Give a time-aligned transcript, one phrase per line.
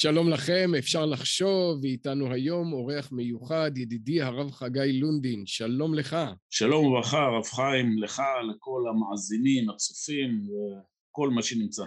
[0.00, 6.16] שלום לכם, אפשר לחשוב, ואיתנו היום אורח מיוחד, ידידי הרב חגי לונדין, שלום לך.
[6.50, 10.46] שלום וברכה, הרב חיים, לך, לכל המאזינים, הצופים,
[11.10, 11.84] וכל מה שנמצא.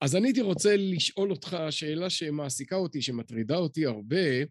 [0.00, 4.44] אז אני הייתי רוצה לשאול אותך שאלה שמעסיקה אותי, שמטרידה אותי הרבה,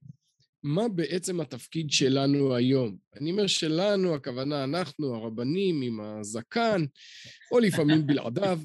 [0.63, 2.97] מה בעצם התפקיד שלנו היום?
[3.19, 6.85] אני אומר שלנו, הכוונה אנחנו, הרבנים עם הזקן,
[7.51, 8.59] או לפעמים בלעדיו,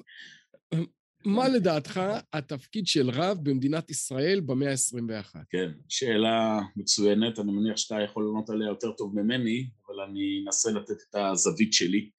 [1.25, 2.01] מה לדעתך
[2.33, 5.39] התפקיד של רב במדינת ישראל במאה ה-21?
[5.51, 10.71] כן, שאלה מצוינת, אני מניח שאתה יכול לענות עליה יותר טוב ממני, אבל אני אנסה
[10.71, 12.11] לתת את הזווית שלי.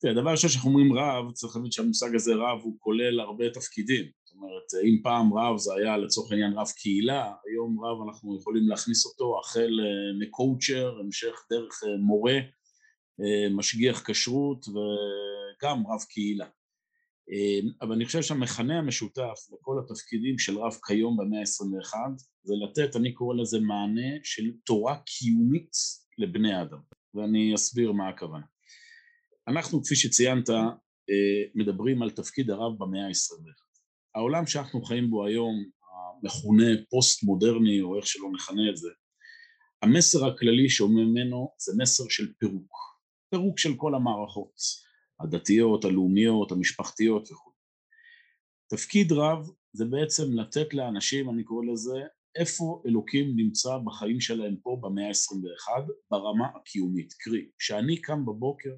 [0.00, 4.04] תראה, הדבר ראשון שאנחנו אומרים רב, צריך להבין שהמושג הזה רב הוא כולל הרבה תפקידים.
[4.24, 8.68] זאת אומרת, אם פעם רב זה היה לצורך העניין רב קהילה, היום רב אנחנו יכולים
[8.68, 12.38] להכניס אותו החל אה, מקואוצ'ר, המשך דרך אה, מורה,
[13.20, 16.46] אה, משגיח כשרות וגם רב קהילה.
[17.30, 21.94] אמ, אבל אני חושב שהמכנה המשותף לכל התפקידים של רב כיום במאה ה-21
[22.42, 25.72] זה לתת, אני קורא לזה מענה של תורה קיומית
[26.18, 26.80] לבני אדם,
[27.14, 28.46] ואני אסביר מה הכוונה.
[29.48, 33.62] אנחנו, כפי שציינת, אה, מדברים על תפקיד הרב במאה ה-21.
[34.14, 35.54] העולם שאנחנו חיים בו היום,
[36.22, 38.88] המכונה פוסט-מודרני, או איך שלא נכנה את זה,
[39.82, 42.72] המסר הכללי שאומר ממנו זה מסר של פירוק,
[43.30, 44.54] פירוק של כל המערכות.
[45.20, 47.52] הדתיות, הלאומיות, המשפחתיות וכו'.
[48.70, 52.00] תפקיד רב זה בעצם לתת לאנשים, אני קורא לזה,
[52.34, 57.12] איפה אלוקים נמצא בחיים שלהם פה במאה ה-21 ברמה הקיומית.
[57.12, 58.74] קרי, כשאני קם בבוקר,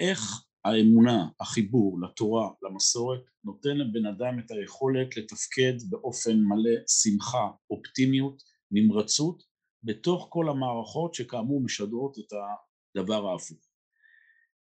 [0.00, 0.20] איך
[0.64, 9.42] האמונה, החיבור לתורה, למסורת, נותן לבן אדם את היכולת לתפקד באופן מלא שמחה, אופטימיות, נמרצות,
[9.82, 12.32] בתוך כל המערכות שכאמור משדרות את
[12.96, 13.71] הדבר ההפוך.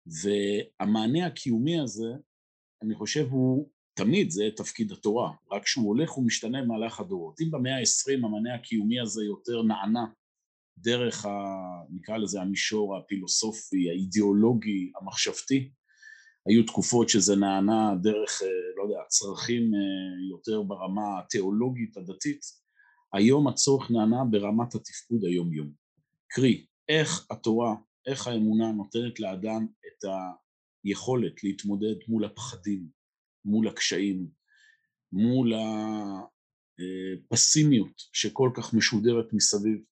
[0.07, 2.13] והמענה הקיומי הזה,
[2.83, 7.41] אני חושב הוא תמיד זה תפקיד התורה, רק שהוא הולך ומשתנה במהלך הדורות.
[7.41, 10.05] אם במאה העשרים המענה הקיומי הזה יותר נענה
[10.77, 11.31] דרך, ה,
[11.89, 15.71] נקרא לזה המישור הפילוסופי, האידיאולוגי, המחשבתי,
[16.45, 18.47] היו תקופות שזה נענה דרך, אה,
[18.77, 22.41] לא יודע, צרכים אה, יותר ברמה התיאולוגית הדתית,
[23.13, 25.73] היום הצורך נענה ברמת התפקוד היומיומי.
[26.29, 27.75] קרי, איך התורה
[28.05, 30.09] איך האמונה נותנת לאדם את
[30.83, 32.87] היכולת להתמודד מול הפחדים,
[33.45, 34.27] מול הקשיים,
[35.11, 35.53] מול
[37.31, 39.83] הפסימיות שכל כך משודרת מסביב.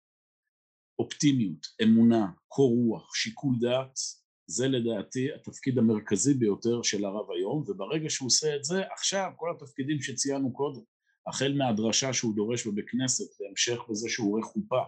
[1.00, 4.00] אופטימיות, אמונה, קור רוח, שיקול דעת,
[4.48, 9.52] זה לדעתי התפקיד המרכזי ביותר של הרב היום, וברגע שהוא עושה את זה, עכשיו כל
[9.52, 10.82] התפקידים שציינו קודם,
[11.28, 14.82] החל מהדרשה שהוא דורש בבית כנסת, והמשך בזה שהוא עורך חופה,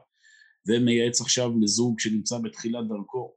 [0.68, 3.36] ומייעץ עכשיו לזוג שנמצא בתחילת דרכו,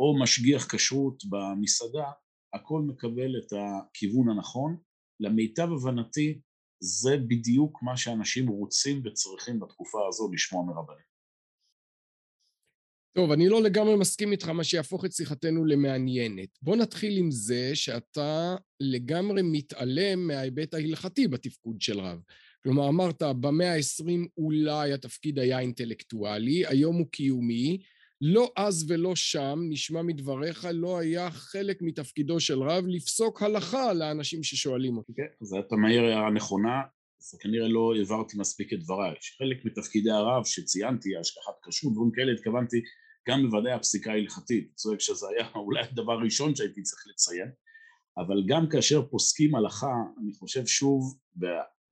[0.00, 2.10] או משגיח כשרות במסעדה,
[2.54, 4.76] הכל מקבל את הכיוון הנכון.
[5.20, 6.40] למיטב הבנתי,
[6.80, 11.16] זה בדיוק מה שאנשים רוצים וצריכים בתקופה הזו לשמוע מרבנים.
[13.16, 16.48] טוב, אני לא לגמרי מסכים איתך, מה שיהפוך את שיחתנו למעניינת.
[16.62, 22.18] בוא נתחיל עם זה שאתה לגמרי מתעלם מההיבט ההלכתי בתפקוד של רב.
[22.66, 27.78] כלומר, אמרת, במאה ה-20 אולי התפקיד היה אינטלקטואלי, היום הוא קיומי,
[28.20, 34.42] לא אז ולא שם, נשמע מדבריך, לא היה חלק מתפקידו של רב לפסוק הלכה לאנשים
[34.42, 35.12] ששואלים אותי.
[35.16, 36.80] כן, אז אתה מעיר הערה נכונה,
[37.20, 39.14] אז כנראה לא העברתי מספיק את דבריי.
[39.38, 42.82] חלק מתפקידי הרב שציינתי, השכחת כשרות, דברים כאלה, התכוונתי
[43.28, 44.72] גם בוודאי הפסיקה ההלכתית.
[44.74, 47.48] צועק שזה היה אולי הדבר הראשון שהייתי צריך לציין,
[48.18, 51.18] אבל גם כאשר פוסקים הלכה, אני חושב שוב,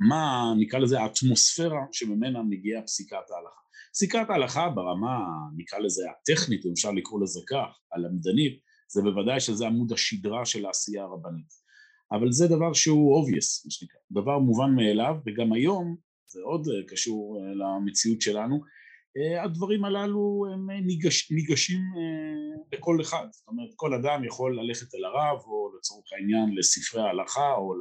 [0.01, 3.61] מה נקרא לזה האטמוספירה שממנה מגיעה פסיקת ההלכה.
[3.93, 5.19] פסיקת ההלכה ברמה,
[5.57, 10.67] נקרא לזה הטכנית, אם אפשר לקרוא לזה כך, הלמדנית, זה בוודאי שזה עמוד השדרה של
[10.67, 11.65] העשייה הרבנית.
[12.13, 16.89] אבל זה דבר שהוא obvious, מה שנקרא, דבר מובן מאליו, וגם היום, זה עוד אה,
[16.89, 18.61] קשור אה, למציאות שלנו,
[19.17, 21.81] אה, הדברים הללו הם ניגש, ניגשים
[22.73, 27.53] לכל אחד, זאת אומרת כל אדם יכול ללכת אל הרב או לצורך העניין לספרי ההלכה
[27.53, 27.75] או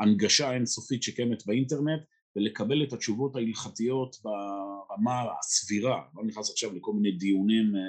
[0.00, 2.02] להנגשה האינסופית שקיימת באינטרנט
[2.36, 7.80] ולקבל את התשובות ההלכתיות ברמה הסבירה, לא נכנס עכשיו לכל מיני דיונים אה,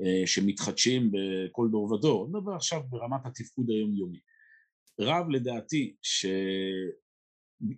[0.00, 4.20] אה, שמתחדשים בכל דור ודור, אני מדבר עכשיו ברמת התפקוד היומיומי.
[5.00, 5.96] רב לדעתי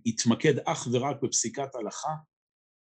[0.04, 2.12] שיתמקד אך ורק בפסיקת הלכה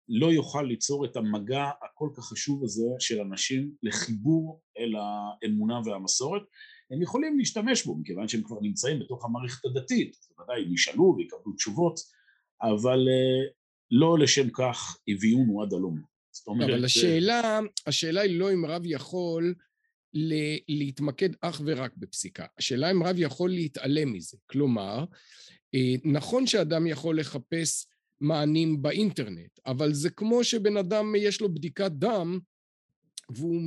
[0.08, 6.42] לא יוכל ליצור את המגע הכל כך חשוב הזה של אנשים לחיבור אל האמונה והמסורת.
[6.90, 11.14] הם יכולים להשתמש בו מכיוון שהם כבר נמצאים בתוך המערכת הדתית, אז ודאי הם ישאלו
[11.18, 12.00] ויקבלו תשובות,
[12.62, 13.48] אבל אה,
[13.90, 16.00] לא לשם כך הביאונו עד הלום.
[16.32, 16.70] זאת אומרת...
[16.70, 19.54] אבל השאלה, השאלה היא לא אם רב יכול
[20.68, 22.46] להתמקד אך ורק בפסיקה.
[22.58, 24.36] השאלה אם רב יכול להתעלם מזה.
[24.46, 25.04] כלומר,
[25.74, 27.86] אה, נכון שאדם יכול לחפש
[28.20, 32.38] מענים באינטרנט, אבל זה כמו שבן אדם יש לו בדיקת דם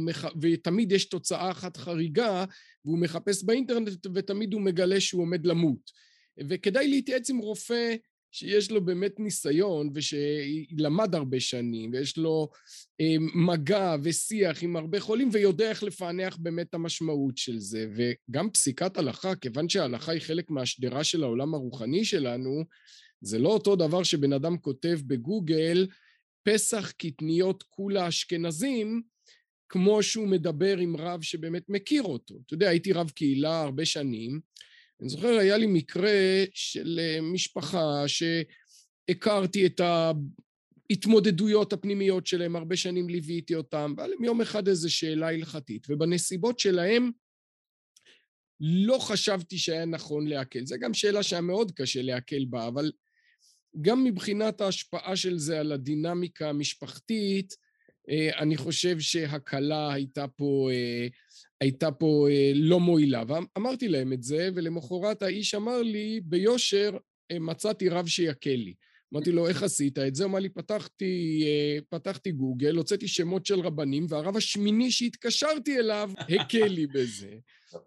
[0.06, 0.26] מח...
[0.42, 2.46] ותמיד יש תוצאה אחת חריגה
[2.86, 5.92] והוא מחפש באינטרנט ותמיד הוא מגלה שהוא עומד למות.
[6.50, 7.96] וכדאי להתייעץ עם רופא
[8.32, 12.50] שיש לו באמת ניסיון ושלמד הרבה שנים ויש לו
[13.02, 17.88] אה, מגע ושיח עם הרבה חולים ויודע איך לפענח באמת את המשמעות של זה.
[17.96, 22.64] וגם פסיקת הלכה, כיוון שההלכה היא חלק מהשדרה של העולם הרוחני שלנו,
[23.22, 25.88] זה לא אותו דבר שבן אדם כותב בגוגל
[26.44, 29.02] פסח קטניות כולה אשכנזים,
[29.70, 32.36] כמו שהוא מדבר עם רב שבאמת מכיר אותו.
[32.46, 34.40] אתה יודע, הייתי רב קהילה הרבה שנים,
[35.02, 39.82] אני זוכר, היה לי מקרה של אה, משפחה שהכרתי את
[40.90, 46.60] ההתמודדויות הפנימיות שלהם, הרבה שנים ליוויתי אותם, והיה להם יום אחד איזו שאלה הלכתית, ובנסיבות
[46.60, 47.12] שלהם
[48.60, 50.66] לא חשבתי שהיה נכון להקל.
[50.66, 52.92] זו גם שאלה שהיה מאוד קשה להקל בה, אבל
[53.82, 57.56] גם מבחינת ההשפעה של זה על הדינמיקה המשפחתית,
[58.40, 61.08] אני חושב שהקלה הייתה פה, אה,
[61.62, 63.24] הייתה פה אה, לא מועילה.
[63.28, 66.98] ואמרתי להם את זה, ולמחרת האיש אמר לי, ביושר,
[67.40, 68.74] מצאתי רב שיקל לי.
[69.14, 70.24] אמרתי לו, איך עשית את זה?
[70.24, 71.44] הוא אמר לי, פתחתי,
[71.90, 77.36] פתחתי גוגל, הוצאתי שמות של רבנים, והרב השמיני שהתקשרתי אליו הקל לי בזה.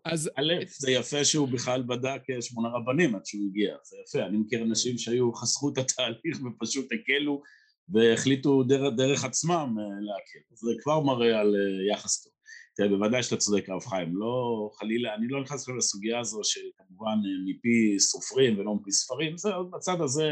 [0.04, 0.30] אז...
[0.36, 4.26] א', זה יפה שהוא בכלל בדק שמונה רבנים עד שהוא הגיע, זה יפה.
[4.26, 7.42] אני מכיר אנשים שהיו, חסכו את התהליך ופשוט הקלו
[7.88, 10.42] והחליטו דרך, דרך עצמם אה, להכיר.
[10.50, 12.32] זה כבר מראה על אה, יחס טוב.
[12.76, 17.10] תראה, בוודאי שאתה צודק, הרב חיים, לא חלילה, אני לא נכנס עכשיו לסוגיה הזו שכמובן
[17.10, 20.30] אה, מפי סופרים ולא מפי ספרים, זה בצד הזה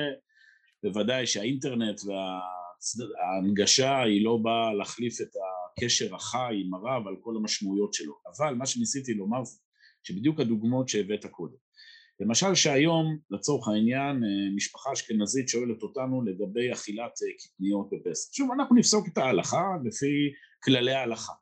[0.82, 5.28] בוודאי שהאינטרנט וההנגשה היא לא באה להחליף את
[5.76, 9.58] הקשר החי עם הרב על כל המשמעויות שלו, אבל מה שניסיתי לומר זה
[10.02, 11.56] שבדיוק הדוגמאות שהבאת קודם
[12.20, 18.32] למשל שהיום לצורך העניין אה, משפחה אשכנזית שואלת אותנו לגבי אכילת אה, קטניות בפסח.
[18.32, 20.32] שוב אנחנו נפסוק את ההלכה לפי
[20.64, 21.32] כללי ההלכה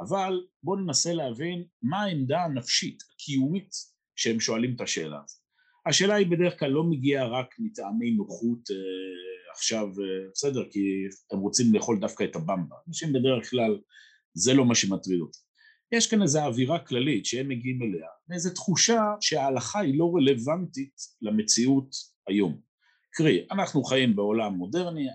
[0.00, 3.70] אבל בואו ננסה להבין מה העמדה הנפשית הקיומית
[4.16, 5.40] שהם שואלים את השאלה הזאת.
[5.86, 8.76] השאלה היא בדרך כלל לא מגיעה רק מטעמי נוחות אה,
[9.52, 9.88] עכשיו
[10.32, 10.80] בסדר כי
[11.32, 13.78] הם רוצים לאכול דווקא את הבמבה אנשים בדרך כלל
[14.34, 15.45] זה לא מה שמטריד אותם
[15.92, 21.88] יש כאן איזו אווירה כללית שהם מגיעים אליה, ואיזו תחושה שההלכה היא לא רלוונטית למציאות
[22.28, 22.60] היום.
[23.12, 25.06] קרי, אנחנו חיים בעולם מודרני,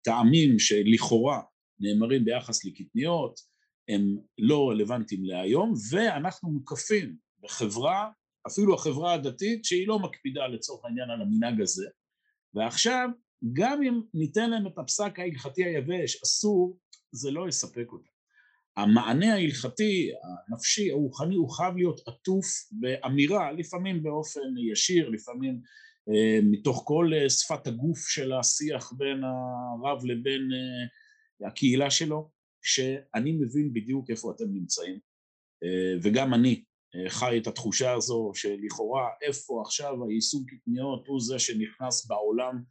[0.00, 1.40] הטעמים שלכאורה
[1.80, 3.40] נאמרים ביחס לקטניות
[3.88, 8.10] הם לא רלוונטיים להיום, ואנחנו מוקפים בחברה,
[8.46, 11.88] אפילו החברה הדתית, שהיא לא מקפידה לצורך העניין על המנהג הזה,
[12.54, 13.08] ועכשיו
[13.52, 16.78] גם אם ניתן להם את הפסק ההלכתי היבש, אסור,
[17.12, 18.09] זה לא יספק אותם.
[18.82, 20.10] המענה ההלכתי,
[20.48, 24.40] הנפשי, הרוחני, הוא חייב להיות עטוף באמירה, לפעמים באופן
[24.72, 25.60] ישיר, לפעמים
[26.08, 32.30] אה, מתוך כל אה, שפת הגוף של השיח בין הרב לבין אה, הקהילה שלו,
[32.62, 34.98] שאני מבין בדיוק איפה אתם נמצאים,
[35.64, 41.38] אה, וגם אני אה, חי את התחושה הזו שלכאורה איפה עכשיו היישום קטניות הוא זה
[41.38, 42.62] שנכנס בעולם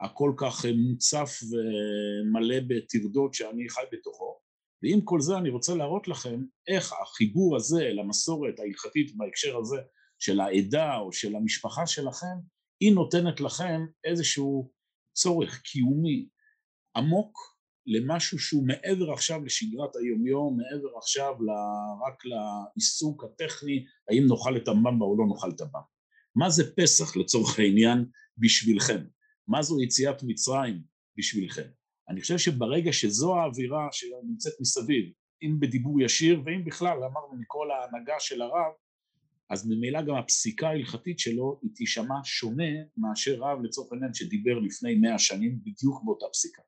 [0.00, 4.40] הכל כך מוצף ומלא בטרדות שאני חי בתוכו
[4.82, 9.76] ועם כל זה אני רוצה להראות לכם איך החיבור הזה למסורת ההלכתית בהקשר הזה
[10.18, 12.36] של העדה או של המשפחה שלכם,
[12.80, 14.72] היא נותנת לכם איזשהו
[15.12, 16.28] צורך קיומי
[16.96, 21.34] עמוק למשהו שהוא מעבר עכשיו לשגרת היומיום, מעבר עכשיו
[22.06, 25.80] רק לעיסוק הטכני, האם נאכל את המבמבה או לא נאכל את המבמבה.
[26.36, 28.04] מה זה פסח לצורך העניין
[28.38, 29.04] בשבילכם?
[29.48, 30.82] מה זו יציאת מצרים
[31.18, 31.68] בשבילכם?
[32.08, 35.12] אני חושב שברגע שזו האווירה שנמצאת מסביב,
[35.42, 38.72] אם בדיבור ישיר ואם בכלל, אמרנו מכל ההנהגה של הרב,
[39.50, 44.94] אז ממילא גם הפסיקה ההלכתית שלו היא תישמע שונה מאשר רב לצורך העניין שדיבר לפני
[44.94, 46.62] מאה שנים בדיוק באותה פסיקה.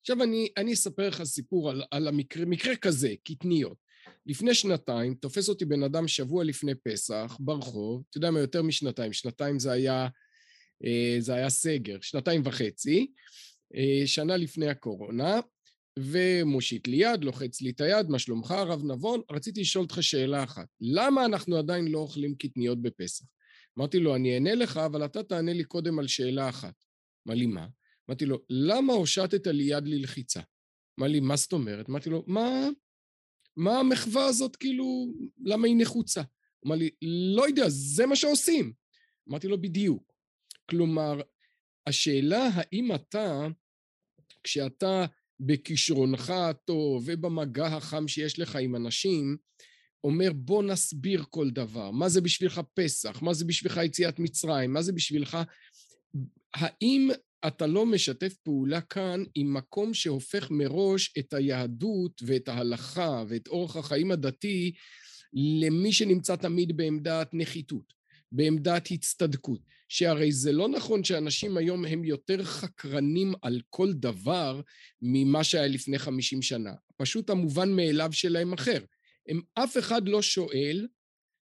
[0.00, 3.88] עכשיו אני, אני אספר לך סיפור על, על המקרה, מקרה כזה, קטניות.
[4.26, 9.12] לפני שנתיים תופס אותי בן אדם שבוע לפני פסח ברחוב, אתה יודע מה, יותר משנתיים,
[9.12, 10.08] שנתיים זה היה,
[10.84, 13.12] אה, זה היה סגר, שנתיים וחצי,
[14.06, 15.40] שנה לפני הקורונה,
[15.98, 19.20] ומושיט לי יד, לוחץ לי את היד, מה שלומך הרב נבון?
[19.30, 23.24] רציתי לשאול אותך שאלה אחת, למה אנחנו עדיין לא אוכלים קטניות בפסח?
[23.78, 26.74] אמרתי לו, אני אענה לך, אבל אתה תענה לי קודם על שאלה אחת.
[27.28, 27.66] אמר לי, מה?
[28.08, 30.40] אמרתי לו, למה הושטת לי יד ללחיצה?
[31.00, 31.88] אמר לי, מה זאת אומרת?
[31.88, 32.68] אמרתי לו, מה,
[33.56, 36.22] מה המחווה הזאת, כאילו, למה היא נחוצה?
[36.66, 36.90] אמר לי,
[37.36, 38.72] לא יודע, זה מה שעושים.
[39.28, 40.12] אמרתי לו, בדיוק.
[40.70, 41.20] כלומר,
[41.88, 43.46] השאלה האם אתה,
[44.44, 45.06] כשאתה
[45.40, 49.36] בכישרונך הטוב ובמגע החם שיש לך עם אנשים,
[50.04, 51.90] אומר בוא נסביר כל דבר.
[51.90, 53.22] מה זה בשבילך פסח?
[53.22, 54.72] מה זה בשבילך יציאת מצרים?
[54.72, 55.38] מה זה בשבילך...
[56.54, 57.08] האם
[57.46, 63.76] אתה לא משתף פעולה כאן עם מקום שהופך מראש את היהדות ואת ההלכה ואת אורח
[63.76, 64.72] החיים הדתי
[65.32, 67.92] למי שנמצא תמיד בעמדת נחיתות,
[68.32, 69.60] בעמדת הצטדקות.
[69.88, 74.60] שהרי זה לא נכון שאנשים היום הם יותר חקרנים על כל דבר
[75.02, 76.72] ממה שהיה לפני חמישים שנה.
[76.96, 78.84] פשוט המובן מאליו שלהם אחר.
[79.28, 80.86] הם אף אחד לא שואל,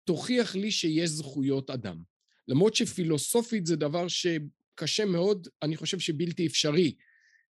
[0.03, 2.01] תוכיח לי שיש זכויות אדם.
[2.47, 6.95] למרות שפילוסופית זה דבר שקשה מאוד, אני חושב שבלתי אפשרי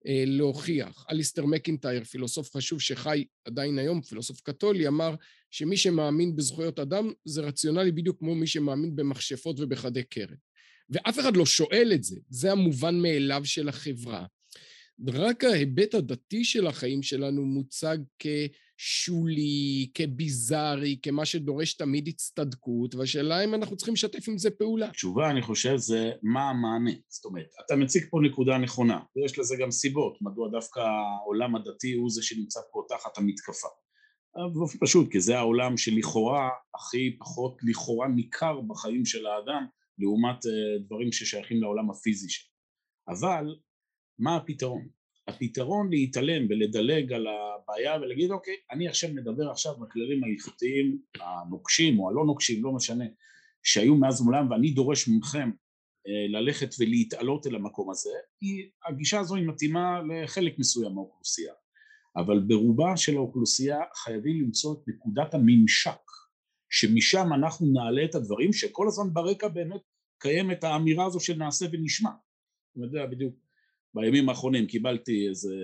[0.07, 1.05] אה, להוכיח.
[1.11, 5.15] אליסטר מקינטייר, פילוסוף חשוב שחי עדיין היום, פילוסוף קתולי, אמר
[5.49, 10.35] שמי שמאמין בזכויות אדם זה רציונלי בדיוק כמו מי שמאמין במכשפות ובחדי קרן.
[10.91, 14.25] ואף אחד לא שואל את זה, זה המובן מאליו של החברה.
[15.07, 23.53] רק ההיבט הדתי של החיים שלנו מוצג כשולי, כביזארי, כמה שדורש תמיד הצטדקות, והשאלה אם
[23.53, 24.89] אנחנו צריכים לשתף עם זה פעולה.
[24.89, 26.91] התשובה, אני חושב, זה מה המענה.
[27.09, 31.93] זאת אומרת, אתה מציג פה נקודה נכונה, ויש לזה גם סיבות, מדוע דווקא העולם הדתי
[31.93, 33.67] הוא זה שנמצא פה תחת המתקפה.
[34.81, 39.65] פשוט, כי זה העולם שלכאורה הכי פחות לכאורה ניכר בחיים של האדם,
[40.01, 42.51] לעומת אה, דברים ששייכים לעולם הפיזי שלו.
[43.07, 43.55] אבל
[44.19, 44.87] מה הפתרון?
[45.27, 52.09] הפתרון להתעלם ולדלג על הבעיה ולהגיד אוקיי, אני עכשיו מדבר עכשיו בכללים ההלכתיים הנוקשים או
[52.09, 53.05] הלא נוקשים, לא משנה,
[53.63, 55.51] שהיו מאז ומעולם ואני דורש מכם
[56.07, 58.09] אה, ללכת ולהתעלות אל המקום הזה,
[58.41, 61.53] היא, הגישה הזו היא מתאימה לחלק מסוים מהאוכלוסייה,
[62.17, 66.01] אבל ברובה של האוכלוסייה חייבים למצוא את נקודת הממשק
[66.69, 69.81] שמשם אנחנו נעלה את הדברים שכל הזמן ברקע באמת
[70.21, 72.09] קיימת האמירה הזו של נעשה ונשמע.
[72.77, 73.35] אני יודע בדיוק
[73.93, 75.55] בימים האחרונים קיבלתי איזה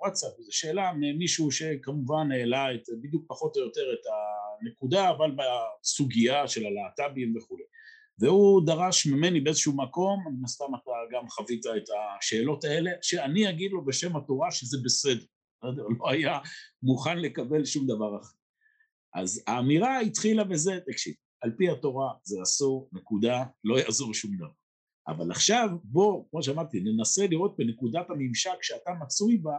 [0.00, 4.06] וואטסאפ, איזו שאלה ממישהו שכמובן העלה את, בדיוק פחות או יותר את
[4.62, 7.64] הנקודה אבל בסוגיה של הלהט"בים וכולי
[8.18, 13.70] והוא דרש ממני באיזשהו מקום, מן הסתם אתה גם חווית את השאלות האלה, שאני אגיד
[13.70, 15.24] לו בשם התורה שזה בסדר,
[15.98, 16.38] לא היה
[16.82, 18.36] מוכן לקבל שום דבר אחר.
[19.14, 24.50] אז האמירה התחילה בזה, תקשיב, על פי התורה זה אסור, נקודה, לא יעזור שום דבר.
[25.08, 29.58] אבל עכשיו בוא, כמו שאמרתי, ננסה לראות בנקודת הממשק שאתה מצוי בה,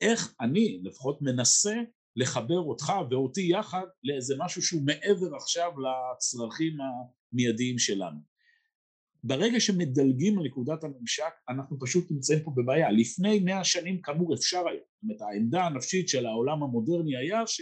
[0.00, 1.74] איך אני לפחות מנסה
[2.16, 6.76] לחבר אותך ואותי יחד לאיזה משהו שהוא מעבר עכשיו לצרכים
[7.32, 8.18] המיידיים שלנו.
[9.24, 12.90] ברגע שמדלגים על נקודת הממשק, אנחנו פשוט נמצאים פה בבעיה.
[12.90, 14.80] לפני מאה שנים כאמור אפשר היה.
[14.80, 17.60] זאת אומרת, העמדה הנפשית של העולם המודרני היה ש...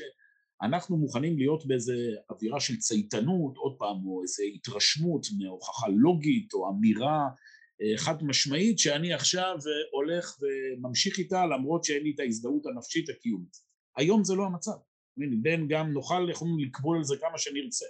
[0.62, 1.94] אנחנו מוכנים להיות באיזה
[2.30, 7.28] אווירה של צייתנות, עוד פעם, או איזו התרשמות מהוכחה לוגית או אמירה
[7.82, 13.08] אה, חד משמעית שאני עכשיו אה, הולך וממשיך איתה למרות שאין לי את ההזדהות הנפשית
[13.08, 13.56] הקיומית.
[13.96, 14.72] היום זה לא המצב.
[15.42, 17.86] בין גם נוכל יכולים לקבול על זה כמה שנרצה.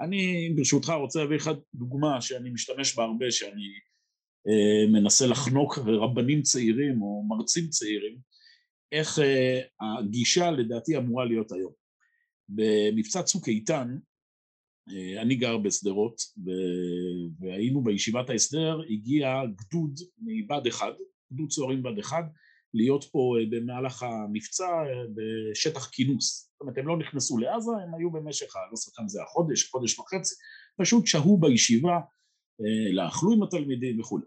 [0.00, 3.68] אני ברשותך רוצה להביא לך דוגמה שאני משתמש בה הרבה, שאני
[4.48, 8.18] אה, מנסה לחנוק רבנים צעירים או מרצים צעירים,
[8.92, 11.87] איך אה, הגישה לדעתי אמורה להיות היום.
[12.48, 13.96] במבצע צוק איתן,
[14.90, 16.20] אה, אני גר בשדרות,
[17.40, 20.86] והיינו בישיבת ההסדר, הגיע גדוד מבה"ד 1,
[21.32, 22.24] גדוד צוערים בה"ד 1,
[22.74, 26.50] להיות פה אה, במהלך המבצע אה, בשטח כינוס.
[26.52, 30.34] זאת אומרת, הם לא נכנסו לעזה, הם היו במשך, לא זוכר זה החודש, חודש וחצי,
[30.78, 32.00] פשוט שהו בישיבה,
[32.92, 34.24] לאכלו עם התלמידים וכולי.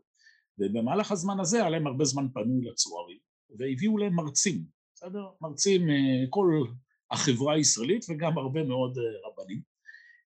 [0.59, 3.17] ובמהלך הזמן הזה היה להם הרבה זמן פנוי לצוערים,
[3.59, 5.23] והביאו להם מרצים, בסדר?
[5.41, 5.81] מרצים,
[6.29, 6.63] כל
[7.11, 9.61] החברה הישראלית וגם הרבה מאוד אה, רבנים.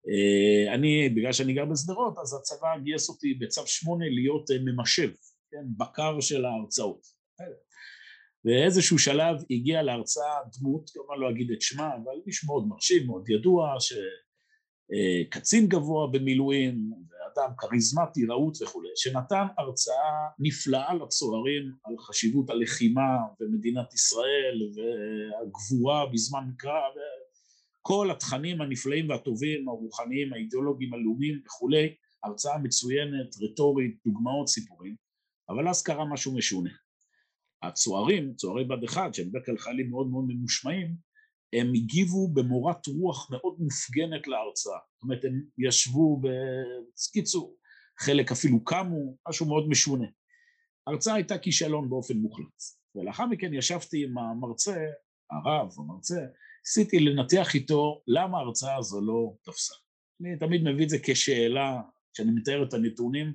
[0.09, 5.09] אה, אני, בגלל שאני גר בשדרות, אז הצבא גייס אותי בצו שמונה להיות אה, ממשב,
[5.51, 7.19] כן, בקר של ההרצאות.
[8.45, 13.29] באיזשהו שלב הגיע להרצאה דמות, כמובן לא אגיד את שמה, אבל איש מאוד מרשים, מאוד
[13.29, 16.91] ידוע, שקצין גבוה במילואים,
[17.39, 26.43] אדם כריזמטי, רהוט וכולי, שנתן הרצאה נפלאה לצוערים על חשיבות הלחימה ומדינת ישראל והגבורה בזמן
[26.57, 26.93] קרב,
[27.81, 34.95] כל התכנים הנפלאים והטובים, הרוחניים, האידיאולוגיים, הלאומיים וכולי, הרצאה מצוינת, רטורית, דוגמאות, סיפורים,
[35.49, 36.69] אבל אז קרה משהו משונה.
[37.63, 40.95] הצוערים, צוערי בד אחד, שהם בדרך כלל חיילים מאוד מאוד ממושמעים,
[41.53, 44.79] הם הגיבו במורת רוח מאוד מופגנת להרצאה.
[44.95, 47.55] זאת אומרת, הם ישבו, בקיצור,
[47.99, 50.07] חלק אפילו קמו, משהו מאוד משונה.
[50.87, 52.61] ההרצאה הייתה כישלון באופן מוחלט.
[52.95, 54.85] ולאחר מכן ישבתי עם המרצה,
[55.31, 56.19] הרב, המרצה,
[56.65, 59.75] ניסיתי לנתח איתו למה ההרצאה הזו לא תפסה.
[60.21, 61.81] אני תמיד מביא את זה כשאלה,
[62.13, 63.33] כשאני מתאר את הנתונים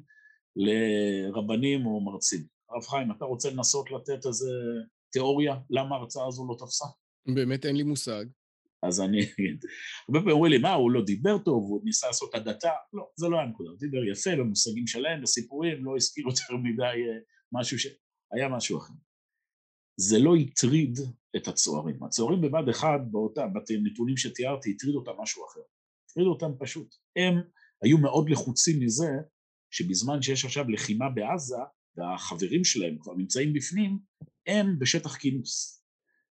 [0.57, 2.47] לרבנים או מרצים.
[2.71, 4.51] הרב חיים, אתה רוצה לנסות לתת איזה
[5.13, 6.85] תיאוריה למה ההרצאה הזו לא תפסה?
[7.27, 8.25] באמת אין לי מושג.
[8.83, 9.65] אז אני אגיד,
[10.09, 12.71] הרבה פעמים אומרים לי, מה, הוא לא דיבר טוב, הוא ניסה לעשות הדתה?
[12.93, 16.83] לא, זה לא היה נקודה, הוא דיבר יפה במושגים שלהם, בסיפורים, לא הזכיר יותר מדי
[16.83, 17.19] אה,
[17.53, 17.87] משהו ש...
[18.33, 18.93] היה משהו אחר.
[20.01, 20.99] זה לא הטריד
[21.37, 22.05] את הצוערים.
[22.05, 25.61] הצוערים בבה"ד 1, באותה, בנתונים שתיארתי, הטריד אותם משהו אחר.
[26.11, 26.95] הטריד אותם פשוט.
[27.17, 27.35] הם
[27.83, 29.11] היו מאוד לחוצים מזה
[29.71, 31.57] שבזמן שיש עכשיו לחימה בעזה,
[31.97, 33.99] והחברים שלהם כבר נמצאים בפנים,
[34.47, 35.84] הם בשטח כינוס.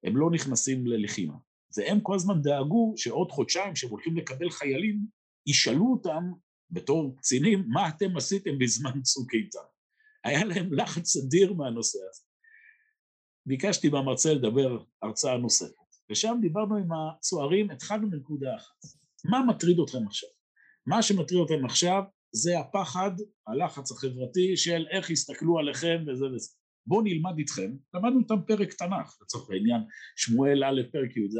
[0.03, 1.33] הם לא נכנסים ללחימה.
[1.77, 4.99] והם כל הזמן דאגו שעוד חודשיים שהם הולכים לקבל חיילים,
[5.47, 6.31] ישאלו אותם
[6.71, 9.59] בתור קצינים, מה אתם עשיתם בזמן צוק איתן?
[10.23, 12.21] היה להם לחץ אדיר מהנושא הזה.
[13.45, 15.75] ביקשתי מהמרצה לדבר הרצאה נוספת,
[16.09, 18.85] ושם דיברנו עם הצוערים, התחלנו מנקודה אחת.
[19.25, 20.29] מה מטריד אתכם עכשיו?
[20.85, 23.11] מה שמטריד אתכם עכשיו זה הפחד,
[23.47, 26.49] הלחץ החברתי של איך יסתכלו עליכם וזה וזה.
[26.87, 29.81] בואו נלמד איתכם, למדנו איתם פרק תנ"ך, לצורך העניין,
[30.15, 31.37] שמואל א' פרק י"ז,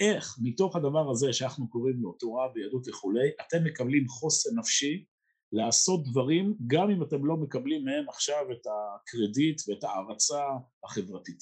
[0.00, 5.04] איך מתוך הדבר הזה שאנחנו קוראים לו תורה ויהדות וכולי, אתם מקבלים חוסן נפשי
[5.52, 10.40] לעשות דברים גם אם אתם לא מקבלים מהם עכשיו את הקרדיט ואת ההערצה
[10.84, 11.38] החברתית.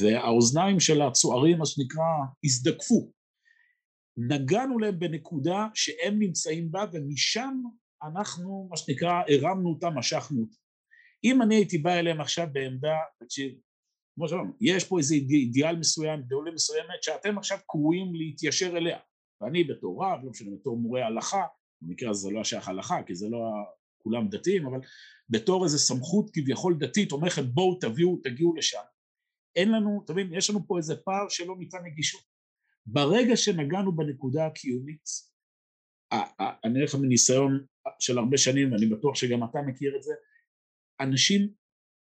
[0.00, 2.04] והאוזניים של הצוערים, מה שנקרא,
[2.44, 3.12] הזדקפו.
[4.16, 7.62] נגענו להם בנקודה שהם נמצאים בה ומשם
[8.02, 10.69] אנחנו, מה שנקרא, הרמנו אותם, משכנו אותם.
[11.24, 13.52] אם אני הייתי בא אליהם עכשיו בעמדה, תקשיב,
[14.14, 18.98] כמו שאמרנו, יש פה איזה אידיאל מסוים, אידיאולוגיה מסוימת, שאתם עכשיו קרואים להתיישר אליה.
[19.40, 21.42] ואני בתור רב, לא משנה, בתור מורה הלכה,
[21.82, 23.38] במקרה הזה זה לא השייך הלכה, כי זה לא
[23.98, 24.80] כולם דתיים, אבל
[25.28, 28.80] בתור איזה סמכות כביכול דתית, אומרת בואו תביאו, תגיעו לשם.
[29.56, 32.22] אין לנו, אתה מבין, יש לנו פה איזה פער שלא ניתן נגישות.
[32.86, 35.04] ברגע שנגענו בנקודה הקיומית,
[36.12, 37.64] אני אומר לך מניסיון
[37.98, 40.14] של הרבה שנים, ואני בטוח שגם אתה מכיר את זה,
[41.00, 41.48] אנשים,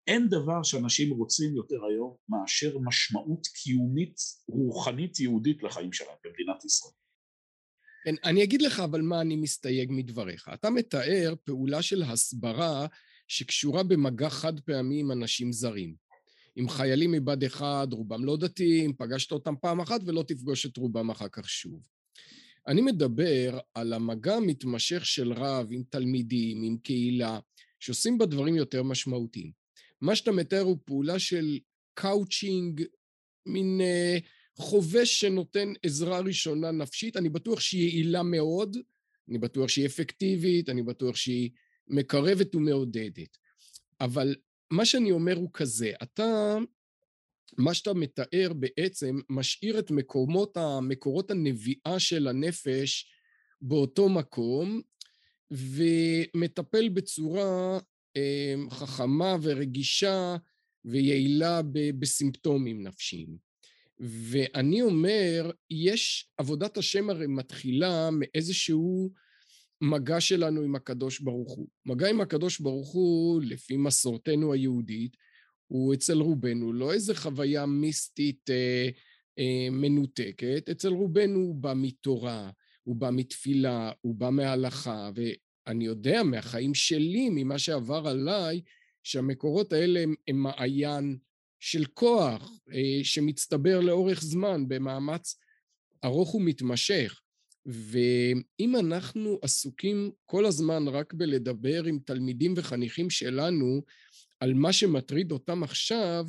[0.06, 4.16] אין דבר שאנשים רוצים יותר היום מאשר משמעות קיומית,
[4.48, 6.92] רוחנית, יהודית לחיים שלהם במדינת ישראל.
[8.04, 10.48] כן, אני אגיד לך אבל מה אני מסתייג מדבריך.
[10.54, 12.86] אתה מתאר פעולה של הסברה
[13.28, 15.94] שקשורה במגע חד פעמי עם אנשים זרים.
[16.56, 21.10] עם חיילים מבה"ד 1, רובם לא דתיים, פגשת אותם פעם אחת ולא תפגוש את רובם
[21.10, 21.80] אחר כך שוב.
[22.68, 27.38] אני מדבר על המגע המתמשך של רב עם תלמידים, עם קהילה,
[27.80, 29.52] שעושים בה דברים יותר משמעותיים.
[30.00, 31.58] מה שאתה מתאר הוא פעולה של
[31.94, 32.82] קאוצ'ינג,
[33.46, 34.24] מין אה,
[34.58, 38.76] חובש שנותן עזרה ראשונה נפשית, אני בטוח שהיא יעילה מאוד,
[39.28, 41.50] אני בטוח שהיא אפקטיבית, אני בטוח שהיא
[41.88, 43.36] מקרבת ומעודדת.
[44.00, 44.34] אבל
[44.70, 46.56] מה שאני אומר הוא כזה, אתה,
[47.58, 53.06] מה שאתה מתאר בעצם משאיר את מקומות, מקורות הנביעה של הנפש
[53.60, 54.80] באותו מקום,
[55.50, 57.78] ומטפל בצורה
[58.16, 60.36] אה, חכמה ורגישה
[60.84, 61.60] ויעילה
[61.98, 63.36] בסימפטומים נפשיים.
[64.00, 69.12] ואני אומר, יש, עבודת השם הרי מתחילה מאיזשהו
[69.80, 71.68] מגע שלנו עם הקדוש ברוך הוא.
[71.86, 75.16] מגע עם הקדוש ברוך הוא, לפי מסורתנו היהודית,
[75.66, 78.88] הוא אצל רובנו לא איזה חוויה מיסטית אה,
[79.38, 82.50] אה, מנותקת, אצל רובנו הוא בא מתורה,
[82.86, 88.60] הוא בא מתפילה, הוא בא מהלכה, ואני יודע מהחיים שלי, ממה שעבר עליי,
[89.02, 91.18] שהמקורות האלה הם, הם מעיין
[91.60, 95.38] של כוח אה, שמצטבר לאורך זמן במאמץ
[96.04, 97.20] ארוך ומתמשך.
[97.66, 103.82] ואם אנחנו עסוקים כל הזמן רק בלדבר עם תלמידים וחניכים שלנו
[104.40, 106.26] על מה שמטריד אותם עכשיו,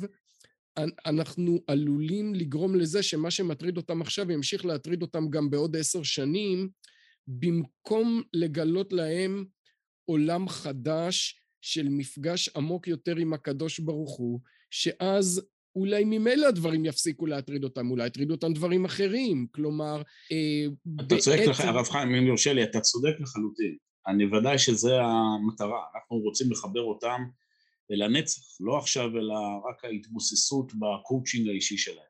[1.06, 6.68] אנחנו עלולים לגרום לזה שמה שמטריד אותם עכשיו ימשיך להטריד אותם גם בעוד עשר שנים,
[7.26, 9.44] במקום לגלות להם
[10.04, 15.42] עולם חדש של מפגש עמוק יותר עם הקדוש ברוך הוא, שאז
[15.76, 21.30] אולי ממילא הדברים יפסיקו להטריד אותם, אולי יטרידו אותם דברים אחרים, כלומר, אה, אתה בעצם...
[21.30, 23.76] צודק לך, הרב חיים, אם יורשה לי, אתה צודק לחלוטין.
[24.06, 27.22] אני ודאי שזה המטרה, אנחנו רוצים לחבר אותם
[27.90, 29.34] לנצח, לא עכשיו אלא
[29.70, 32.06] רק ההתבוססות בקואוצ'ינג האישי שלהם.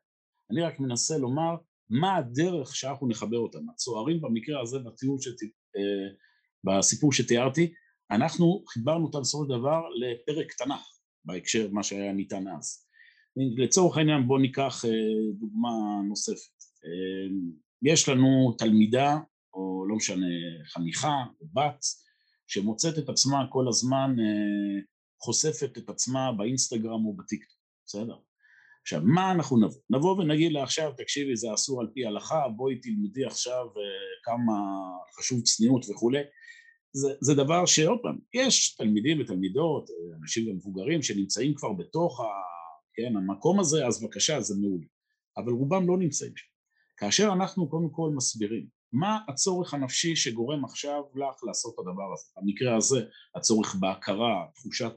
[0.51, 1.57] אני רק מנסה לומר
[1.91, 3.71] מה הדרך שאנחנו נחבר אותם.
[3.71, 5.43] הצוערים במקרה הזה, בתיאור שת...
[5.77, 6.09] אה,
[6.65, 7.73] בסיפור שתיארתי,
[8.11, 12.87] אנחנו חיברנו אותם בסופו של דבר לפרק תנ"ך, בהקשר מה שהיה ניתן אז.
[13.37, 14.91] לצורך העניין בואו ניקח אה,
[15.41, 15.71] דוגמה
[16.09, 16.65] נוספת.
[16.85, 17.37] אה,
[17.83, 19.19] יש לנו תלמידה,
[19.55, 20.27] או לא משנה,
[20.67, 21.85] חניכה, או בת,
[22.47, 24.17] שמוצאת את עצמה כל הזמן,
[25.21, 28.17] חושפת את עצמה באינסטגרם או בטיקטוק, בסדר?
[28.83, 29.81] עכשיו, מה אנחנו נבוא?
[29.91, 33.67] נבוא ונגיד לה עכשיו, תקשיבי, זה אסור על פי הלכה, בואי תלמדי עכשיו
[34.25, 34.53] כמה
[35.19, 36.23] חשוב צניעות וכולי.
[36.93, 39.91] זה, זה דבר שעוד פעם, יש תלמידים ותלמידות,
[40.23, 42.25] אנשים גם מבוגרים שנמצאים כבר בתוך ה...
[42.95, 43.17] כן?
[43.17, 44.87] המקום הזה, אז בבקשה, זה מעולה.
[45.37, 46.47] אבל רובם לא נמצאים שם.
[46.97, 52.25] כאשר אנחנו קודם כל מסבירים מה הצורך הנפשי שגורם עכשיו לך לעשות את הדבר הזה.
[52.37, 53.01] במקרה הזה,
[53.35, 54.93] הצורך בהכרה, תחושת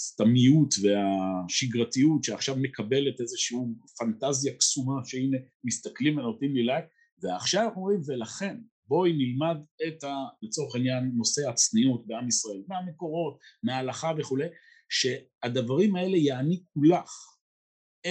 [0.00, 3.58] הסתמיות והשגרתיות שעכשיו מקבלת איזושהי
[3.98, 6.84] פנטזיה קסומה שהנה מסתכלים ונותנים לי לייק
[7.22, 8.56] ועכשיו אנחנו אומרים ולכן
[8.88, 9.56] בואי נלמד
[9.88, 14.46] את ה, לצורך העניין נושא הצניעות בעם ישראל מהמקורות, מההלכה וכולי
[14.88, 17.10] שהדברים האלה יעניקו לך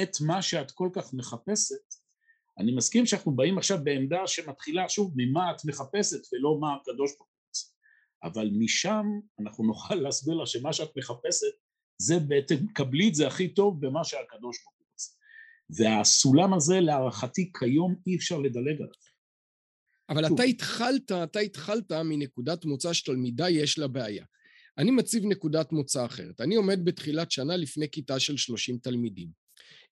[0.02, 2.01] את מה שאת כל כך מחפשת
[2.60, 7.28] אני מסכים שאנחנו באים עכשיו בעמדה שמתחילה שוב ממה את מחפשת ולא מה הקדוש ברוך
[7.28, 7.32] הוא
[8.24, 9.06] אבל משם
[9.40, 11.54] אנחנו נוכל להסביר לה שמה שאת מחפשת
[11.98, 15.12] זה בעצם, קבלי את זה הכי טוב במה שהקדוש ברוך הוא רוצה.
[15.70, 18.94] והסולם הזה להערכתי כיום אי אפשר לדלג עליו.
[20.10, 20.34] אבל שוב.
[20.34, 24.26] אתה התחלת, אתה התחלת מנקודת מוצא שתלמידה יש לה בעיה.
[24.78, 26.42] אני מציב נקודת מוצא אחרת.
[26.42, 29.41] אני עומד בתחילת שנה לפני כיתה של 30 תלמידים.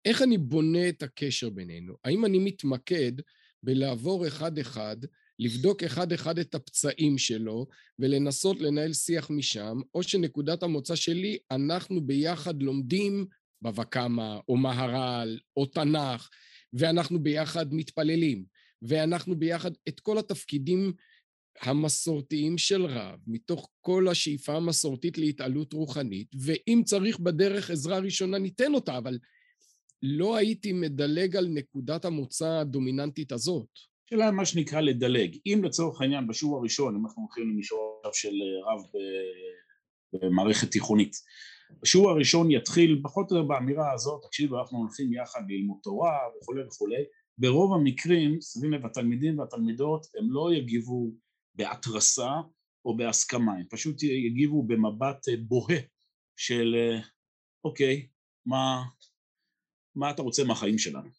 [0.06, 1.94] איך אני בונה את הקשר בינינו?
[2.04, 3.12] האם אני מתמקד
[3.64, 4.98] בלעבור אחד-אחד,
[5.40, 7.68] לבדוק אחד-אחד את הפצעים שלו
[8.00, 13.26] ולנסות לנהל שיח משם, או שנקודת המוצא שלי, אנחנו ביחד לומדים
[13.62, 16.30] בבא קמא, או מהר"ל, או תנ"ך,
[16.74, 18.46] ואנחנו ביחד מתפללים,
[18.82, 20.94] ואנחנו ביחד את כל התפקידים
[21.62, 28.74] המסורתיים של רב, מתוך כל השאיפה המסורתית להתעלות רוחנית, ואם צריך בדרך עזרה ראשונה ניתן
[28.74, 29.20] אותה, אבל
[30.04, 33.68] לא הייתי מדלג על נקודת המוצא הדומיננטית הזאת.
[34.10, 35.38] שאלה מה שנקרא לדלג.
[35.46, 38.82] אם לצורך העניין בשיעור הראשון, אם אנחנו הולכים למישור של אה, רב
[40.14, 41.16] במערכת תיכונית,
[41.82, 46.64] בשיעור הראשון יתחיל פחות או יותר באמירה הזאת, תקשיבו אנחנו הולכים יחד ללמוד תורה וכולי
[46.64, 47.04] וכולי,
[47.38, 51.12] ברוב המקרים, שימים לב, התלמידים והתלמידות הם לא יגיבו
[51.56, 52.32] בהתרסה
[52.86, 55.80] או בהסכמה, הם פשוט יגיבו במבט אה, בוהה
[56.38, 57.00] של אה,
[57.64, 58.08] אוקיי,
[58.46, 58.84] מה,
[59.96, 61.10] מה אתה רוצה מהחיים שלנו?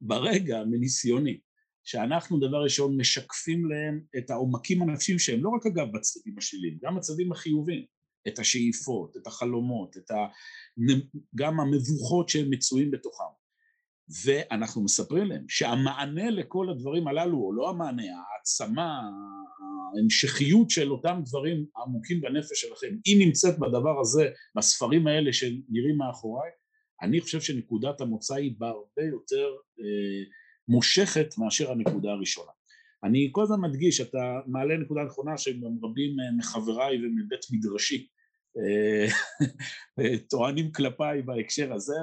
[0.00, 1.38] ברגע, מניסיוני,
[1.84, 6.96] שאנחנו דבר ראשון משקפים להם את העומקים הנפשיים שהם, לא רק אגב בצדדים השליליים, גם
[6.96, 7.84] בצדדים החיוביים,
[8.28, 10.14] את השאיפות, את החלומות, את ה...
[11.34, 13.24] גם המבוכות שהם מצויים בתוכם.
[14.24, 19.00] ואנחנו מספרים להם שהמענה לכל הדברים הללו, או לא המענה, העצמה,
[19.96, 26.50] ההמשכיות של אותם דברים עמוקים בנפש שלכם, היא נמצאת בדבר הזה, בספרים האלה שנראים מאחוריי,
[27.04, 29.46] אני חושב שנקודת המוצא היא בהרבה יותר
[29.80, 30.24] אה,
[30.68, 32.50] מושכת מאשר הנקודה הראשונה.
[33.04, 38.08] אני כל הזמן מדגיש, אתה מעלה נקודה נכונה שגם רבים אה, מחבריי ומבית מדרשי
[38.58, 39.06] אה,
[40.30, 41.96] טוענים כלפיי בהקשר הזה,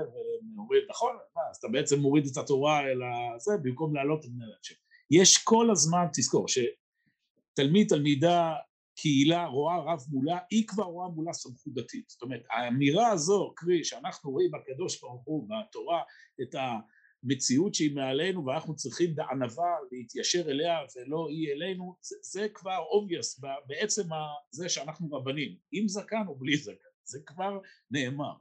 [0.56, 1.16] ואומרים, נכון,
[1.50, 3.00] אז אתה בעצם מוריד את התורה אל
[3.36, 4.30] הזה במקום להעלות את
[4.62, 4.76] השם.
[5.12, 8.54] יש כל הזמן, תזכור, שתלמיד, תלמידה,
[9.02, 12.10] קהילה רואה רב מולה, היא כבר רואה מולה סמכות דתית.
[12.10, 16.02] זאת אומרת, האמירה הזו, קרי, שאנחנו רואים בקדוש ברוך הוא, בתורה,
[16.42, 22.78] את המציאות שהיא מעלינו ואנחנו צריכים בענווה להתיישר אליה ולא היא אלינו, זה, זה כבר
[22.78, 24.04] obvious בעצם
[24.52, 27.60] זה שאנחנו רבנים, עם זקן או בלי זקן, זה כבר
[27.92, 28.34] נאמר.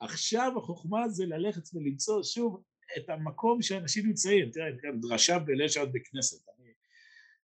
[0.00, 2.62] עכשיו החוכמה זה ללכת ולמצוא שוב
[2.96, 4.66] את המקום שאנשים נמצאים, תראה,
[5.00, 6.48] דרשה בליל שבת בכנסת,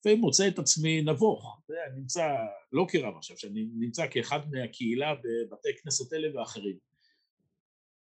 [0.01, 2.37] לפעמים מוצא את עצמי נבוך, אני נמצא
[2.73, 6.77] לא כרב עכשיו, שאני נמצא כאחד מהקהילה בבתי כנסת אלה ואחרים.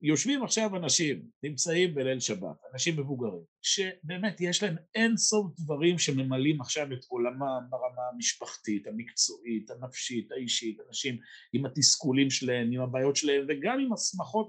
[0.03, 6.61] יושבים עכשיו אנשים, נמצאים בליל שבת, אנשים מבוגרים, שבאמת יש להם אין סוף דברים שממלאים
[6.61, 11.19] עכשיו את עולמם ברמה המשפחתית, המקצועית, הנפשית, האישית, אנשים
[11.53, 14.49] עם התסכולים שלהם, עם הבעיות שלהם וגם עם השמחות.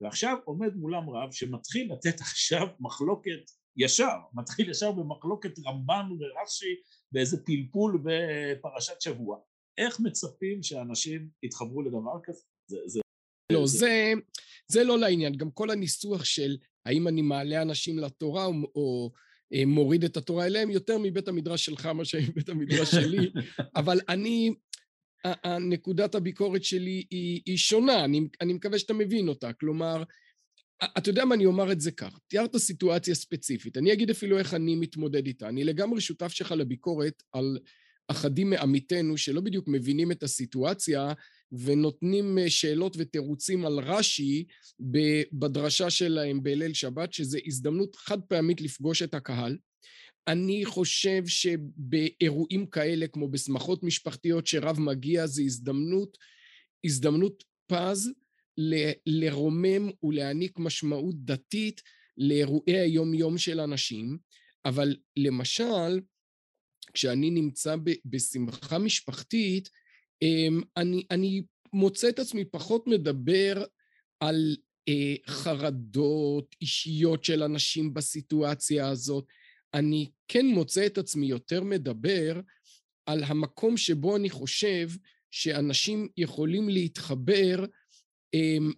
[0.00, 6.74] ועכשיו עומד מולם רב שמתחיל לתת עכשיו מחלוקת ישר, מתחיל ישר במחלוקת רמב"ן ורש"י
[7.12, 9.38] באיזה פלפול בפרשת שבוע.
[9.78, 12.42] איך מצפים שאנשים יתחברו לדבר כזה?
[12.66, 13.00] זה, זה,
[13.52, 14.12] לא, זה, זה,
[14.68, 15.36] זה לא לעניין.
[15.36, 16.56] גם כל הניסוח של
[16.86, 19.10] האם אני מעלה אנשים לתורה או, או
[19.54, 23.30] אה, מוריד את התורה אליהם, יותר מבית המדרש שלך מאשר מבית המדרש שלי,
[23.76, 24.54] אבל אני,
[25.60, 29.52] נקודת הביקורת שלי היא, היא שונה, אני, אני מקווה שאתה מבין אותה.
[29.52, 30.02] כלומר,
[30.98, 32.18] אתה יודע מה, אני אומר את זה כך.
[32.28, 33.76] תיארת סיטואציה ספציפית.
[33.76, 35.48] אני אגיד אפילו איך אני מתמודד איתה.
[35.48, 37.58] אני לגמרי שותף שלך לביקורת על
[38.08, 41.12] אחדים מעמיתינו שלא בדיוק מבינים את הסיטואציה
[41.52, 44.44] ונותנים אה, שאלות ותירוצים על רש"י
[45.32, 49.58] בדרשה שלהם בליל שבת, שזו הזדמנות חד פעמית לפגוש את הקהל.
[50.28, 56.18] אני חושב שבאירועים כאלה, כמו בשמחות משפחתיות שרב מגיע, זו הזדמנות,
[56.84, 58.10] הזדמנות פז
[58.58, 61.82] ל- לרומם ולהעניק משמעות דתית
[62.18, 64.18] לאירועי היום-יום של אנשים,
[64.64, 66.00] אבל למשל,
[66.92, 69.68] כשאני נמצא ב- בשמחה משפחתית,
[70.22, 73.64] אמ, אני, אני מוצא את עצמי פחות מדבר
[74.20, 74.56] על
[74.88, 79.24] אה, חרדות אישיות של אנשים בסיטואציה הזאת.
[79.74, 82.40] אני כן מוצא את עצמי יותר מדבר
[83.06, 84.88] על המקום שבו אני חושב
[85.30, 87.64] שאנשים יכולים להתחבר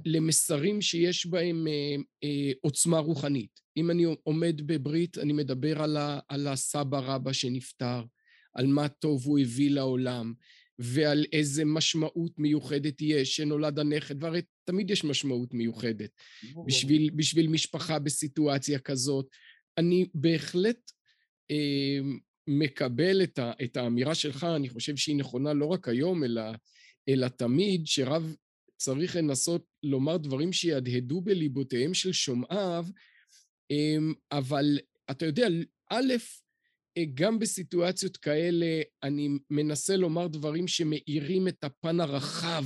[0.05, 3.61] למסרים שיש בהם אה, אה, עוצמה רוחנית.
[3.77, 8.03] אם אני עומד בברית, אני מדבר על, ה, על הסבא רבא שנפטר,
[8.55, 10.35] על מה טוב הוא הביא לעולם,
[10.79, 16.11] ועל איזה משמעות מיוחדת יש שנולד הנכד, והרי תמיד יש משמעות מיוחדת
[16.67, 19.27] בשביל, בשביל משפחה בסיטואציה כזאת.
[19.79, 20.91] אני בהחלט
[21.51, 21.99] אה,
[22.47, 26.43] מקבל את, ה, את האמירה שלך, אני חושב שהיא נכונה לא רק היום, אלא,
[27.09, 28.35] אלא תמיד, שרב
[28.77, 32.87] צריך לנסות לומר דברים שיהדהדו בליבותיהם של שומעיו,
[33.71, 34.79] אמ, אבל
[35.11, 35.47] אתה יודע,
[35.91, 36.15] א',
[37.15, 42.65] גם בסיטואציות כאלה אני מנסה לומר דברים שמאירים את הפן הרחב,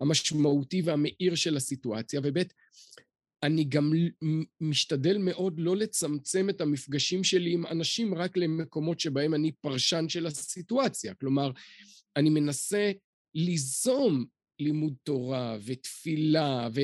[0.00, 2.42] המשמעותי והמאיר של הסיטואציה, וב',
[3.42, 3.92] אני גם
[4.60, 10.26] משתדל מאוד לא לצמצם את המפגשים שלי עם אנשים רק למקומות שבהם אני פרשן של
[10.26, 11.14] הסיטואציה.
[11.14, 11.50] כלומר,
[12.16, 12.92] אני מנסה
[13.34, 14.24] ליזום
[14.60, 16.80] לימוד תורה ותפילה, ו,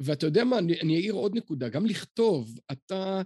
[0.00, 3.22] ואתה יודע מה, אני, אני אעיר עוד נקודה, גם לכתוב, אתה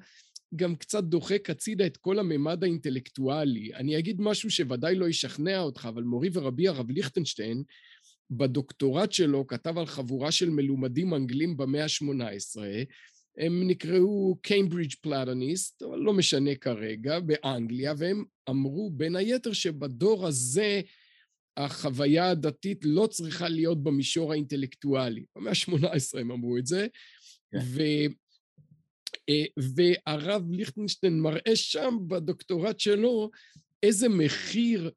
[0.57, 3.75] גם קצת דוחק הצידה את כל הממד האינטלקטואלי.
[3.75, 7.63] אני אגיד משהו שוודאי לא ישכנע אותך, אבל מורי ורבי הרב ליכטנשטיין,
[8.31, 12.61] בדוקטורט שלו כתב על חבורה של מלומדים אנגלים במאה ה-18,
[13.39, 14.37] הם נקראו
[15.01, 20.81] פלטוניסט, אבל לא משנה כרגע, באנגליה, והם אמרו בין היתר שבדור הזה
[21.65, 25.25] החוויה הדתית לא צריכה להיות במישור האינטלקטואלי.
[25.37, 26.87] במאה ה-18 הם אמרו את זה,
[27.53, 27.59] כן.
[27.63, 27.83] ו...
[29.29, 33.31] אה, והרב ליכטנשטיין מראה שם בדוקטורט שלו
[33.83, 34.91] איזה מחיר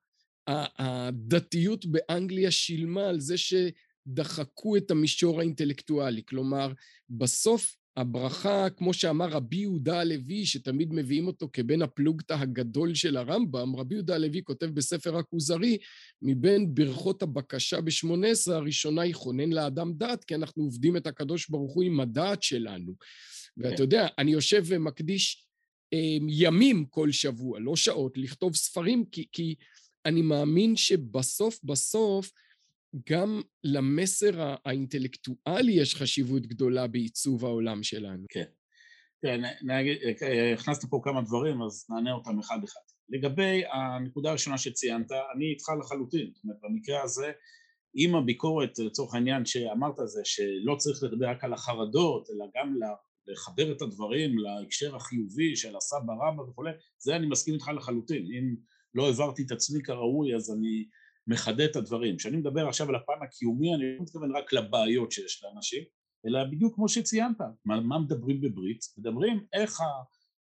[0.47, 6.21] הדתיות באנגליה שילמה על זה שדחקו את המישור האינטלקטואלי.
[6.25, 6.73] כלומר,
[7.09, 13.75] בסוף הברכה, כמו שאמר רבי יהודה הלוי, שתמיד מביאים אותו כבן הפלוגתא הגדול של הרמב"ם,
[13.75, 15.77] רבי יהודה הלוי כותב בספר הכוזרי,
[16.21, 21.49] מבין ברכות הבקשה בשמונה עשרה, הראשונה היא חונן לאדם דעת, כי אנחנו עובדים את הקדוש
[21.49, 22.93] ברוך הוא עם הדעת שלנו.
[23.57, 23.83] ואתה כן.
[23.83, 25.47] יודע, אני יושב ומקדיש
[25.93, 29.55] אה, ימים כל שבוע, לא שעות, לכתוב ספרים, כי, כי
[30.05, 32.31] אני מאמין שבסוף בסוף
[33.09, 38.25] גם למסר האינטלקטואלי יש חשיבות גדולה בעיצוב העולם שלנו.
[38.29, 38.43] כן.
[39.21, 39.41] כן,
[40.53, 42.81] הכנסת פה כמה דברים, אז נענה אותם אחד-אחד.
[43.09, 46.31] לגבי הנקודה הראשונה שציינת, אני איתך לחלוטין.
[46.33, 47.31] זאת אומרת, במקרה הזה,
[47.97, 52.75] אם הביקורת, לצורך העניין שאמרת זה, שלא צריך לדבר רק על החרדות, אלא גם
[53.27, 58.23] לחבר את הדברים להקשר החיובי של הסבא רבא וכולי, זה אני מסכים איתך לחלוטין.
[58.23, 58.55] אם
[58.95, 60.85] לא העברתי את עצמי כראוי, אז אני
[61.27, 62.17] מחדד את הדברים.
[62.17, 65.83] כשאני מדבר עכשיו על הפן הקיומי, אני לא מתכוון רק לבעיות שיש לאנשים,
[66.27, 68.79] אלא בדיוק כמו שציינת, מה, מה מדברים בברית?
[68.97, 69.79] מדברים איך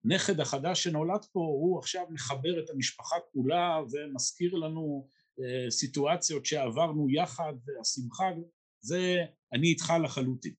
[0.04, 5.06] הנכד החדש שנולד פה הוא עכשיו מחבר את המשפחה כולה ומזכיר לנו
[5.40, 8.30] אה, סיטואציות שעברנו יחד והשמחה,
[8.80, 9.16] זה
[9.52, 10.54] אני איתך לחלוטין.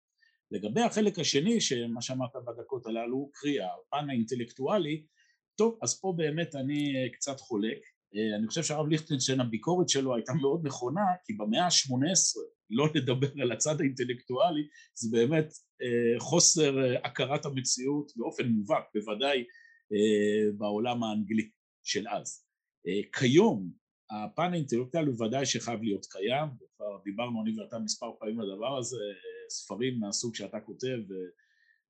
[0.51, 5.05] לגבי החלק השני, שמה שאמרת בדקות הללו, קריאה, הפן האינטלקטואלי,
[5.57, 7.77] טוב, אז פה באמת אני אה, קצת חולק.
[8.15, 13.41] אה, אני חושב שהרב ליכטנשטיין הביקורת שלו הייתה מאוד נכונה כי במאה ה-18 לא לדבר
[13.41, 15.45] על הצד האינטלקטואלי זה באמת
[15.81, 19.43] אה, חוסר אה, הכרת המציאות באופן מובהק בוודאי
[20.57, 21.49] בעולם האנגלי
[21.83, 22.45] של אז.
[23.19, 23.71] כיום
[24.11, 28.97] הפן האינטלקטואלי בוודאי שחייב להיות קיים וכבר דיברנו אני ואתה מספר פעמים על הדבר הזה
[29.49, 30.97] ספרים מהסוג שאתה כותב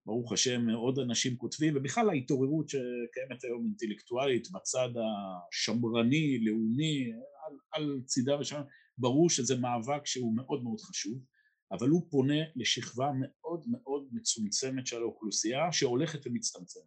[0.05, 7.11] ברוך השם עוד אנשים כותבים ובכלל ההתעוררות שקיימת היום אינטלקטואלית בצד השמרני, לאומי,
[7.45, 8.61] על, על צידה ושם,
[8.97, 11.23] ברור שזה מאבק שהוא מאוד מאוד חשוב
[11.71, 16.83] אבל הוא פונה לשכבה מאוד מאוד מצומצמת של האוכלוסייה שהולכת ומצטמצמת.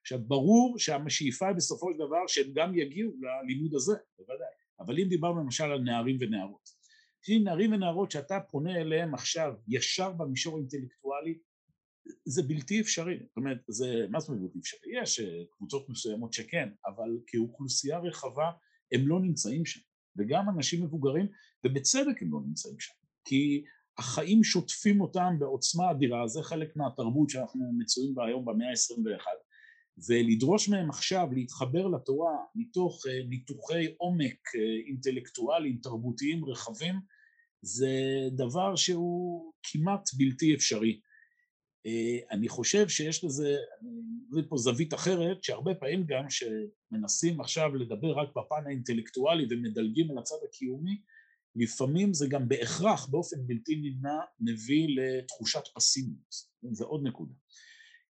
[0.00, 4.46] עכשיו ברור שהשאיפה היא בסופו של דבר שהם גם יגיעו ללימוד הזה, בוודאי,
[4.80, 6.76] אבל אם דיברנו למשל על נערים ונערות,
[7.44, 11.38] נערים ונערות שאתה פונה אליהם עכשיו ישר במישור האינטלקטואלי
[12.24, 15.02] זה בלתי אפשרי, זאת אומרת, זה, מה זאת אומרת בלתי אפשרי?
[15.02, 18.50] יש אה, קבוצות מסוימות שכן, אבל כאוכלוסייה רחבה
[18.92, 19.80] הם לא נמצאים שם,
[20.18, 21.26] וגם אנשים מבוגרים,
[21.64, 23.64] ובצדק הם לא נמצאים שם, כי
[23.98, 29.26] החיים שוטפים אותם בעוצמה אדירה, זה חלק מהתרבות שאנחנו מצויים בה היום במאה ה-21,
[30.08, 36.94] ולדרוש מהם עכשיו להתחבר לתורה מתוך אה, ניתוחי עומק אה, אינטלקטואליים, תרבותיים רחבים,
[37.62, 37.92] זה
[38.36, 41.00] דבר שהוא כמעט בלתי אפשרי.
[41.86, 43.56] אה, אני חושב שיש לזה,
[44.30, 50.18] מביא פה זווית אחרת, שהרבה פעמים גם שמנסים עכשיו לדבר רק בפן האינטלקטואלי ומדלגים על
[50.18, 51.00] הצד הקיומי,
[51.56, 56.34] לפעמים זה גם בהכרח באופן בלתי נמנע מביא לתחושת פסימיות,
[56.72, 57.34] זה עוד נקודה.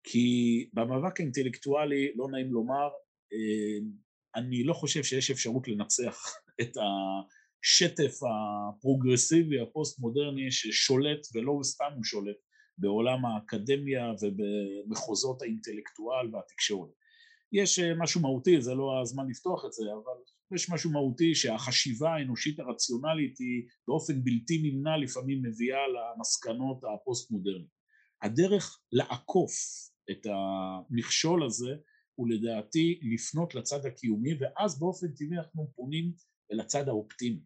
[0.03, 2.89] כי במאבק האינטלקטואלי, לא נעים לומר,
[3.33, 3.87] אה,
[4.35, 6.17] אני לא חושב שיש אפשרות לנצח
[6.61, 12.37] את השטף הפרוגרסיבי הפוסט-מודרני ששולט, ולא סתם הוא שולט,
[12.77, 16.89] בעולם האקדמיה ובמחוזות האינטלקטואל והתקשורת.
[17.51, 20.21] יש אה, משהו מהותי, זה לא הזמן לפתוח את זה, אבל
[20.55, 27.75] יש משהו מהותי שהחשיבה האנושית הרציונלית היא באופן בלתי נמנע לפעמים מביאה למסקנות הפוסט-מודרניות.
[28.21, 29.51] הדרך לעקוף
[30.11, 31.75] את המכשול הזה
[32.15, 36.13] הוא לדעתי לפנות לצד הקיומי ואז באופן טבעי אנחנו פונים
[36.51, 37.39] אל הצד האופטימי.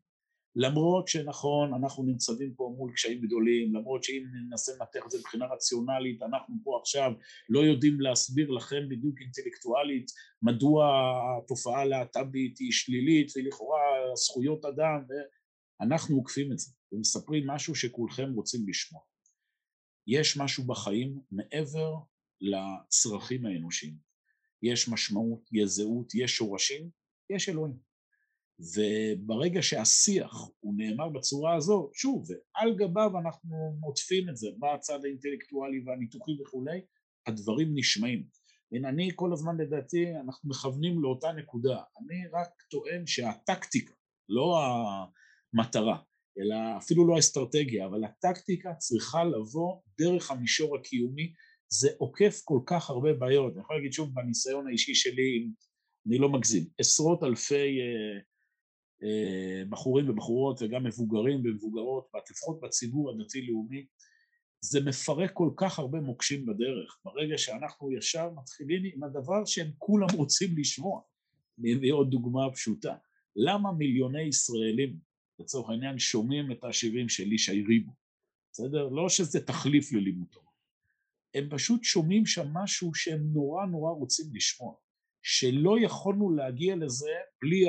[0.61, 5.45] למרות שנכון אנחנו נמצבים פה מול קשיים גדולים, למרות שאם ננסה לנתח את זה מבחינה
[5.45, 7.11] רציונלית אנחנו פה עכשיו
[7.49, 10.85] לא יודעים להסביר לכם בדיוק אינטלקטואלית מדוע
[11.37, 13.79] התופעה הלהט"בית היא שלילית ולכאורה
[14.15, 14.99] זכויות אדם
[15.79, 19.01] ואנחנו עוקפים את זה ומספרים משהו שכולכם רוצים לשמוע.
[20.07, 21.93] יש משהו בחיים מעבר
[22.41, 23.95] לצרכים האנושיים.
[24.63, 26.89] יש משמעות, יש זהות, יש שורשים,
[27.29, 27.88] יש אלוהים.
[28.59, 35.83] וברגע שהשיח הוא נאמר בצורה הזו, שוב, ועל גביו אנחנו מוטפים את זה בצד האינטלקטואלי
[35.85, 36.81] והניתוחי וכולי,
[37.27, 38.23] הדברים נשמעים.
[38.71, 41.75] הנה, אני כל הזמן לדעתי, אנחנו מכוונים לאותה נקודה.
[41.75, 43.93] אני רק טוען שהטקטיקה,
[44.29, 44.59] לא
[45.53, 45.97] המטרה,
[46.39, 51.33] אלא אפילו לא האסטרטגיה, אבל הטקטיקה צריכה לבוא דרך המישור הקיומי,
[51.71, 53.53] זה עוקף כל כך הרבה בעיות.
[53.53, 55.49] אני יכול להגיד שוב, בניסיון האישי שלי,
[56.07, 58.28] אני לא מגזים, עשרות אלפי uh,
[59.69, 63.85] בחורים ובחורות וגם מבוגרים ומבוגרות, לפחות בציבור הדתי-לאומי,
[64.61, 66.99] זה מפרק כל כך הרבה מוקשים בדרך.
[67.05, 71.01] ברגע שאנחנו ישר מתחילים עם הדבר שהם כולם רוצים לשמוע.
[71.59, 72.95] אני אביא עוד דוגמה פשוטה.
[73.35, 74.97] למה מיליוני ישראלים,
[75.39, 77.91] לצורך העניין, שומעים את השירים של ישי ריבו?
[78.51, 78.89] בסדר?
[78.89, 80.45] לא שזה תחליף ללימוד תורה.
[81.33, 84.75] הם פשוט שומעים שם משהו שהם נורא נורא רוצים לשמוע,
[85.23, 87.65] שלא יכולנו להגיע לזה בלי